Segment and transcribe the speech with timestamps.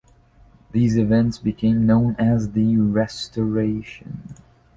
[0.71, 4.33] These events became known as the "Restoration".